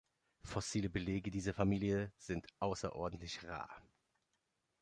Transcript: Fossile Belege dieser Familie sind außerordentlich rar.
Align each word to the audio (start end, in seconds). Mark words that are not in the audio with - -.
Fossile 0.41 0.89
Belege 0.89 1.29
dieser 1.29 1.53
Familie 1.53 2.11
sind 2.17 2.47
außerordentlich 2.59 3.43
rar. 3.43 3.69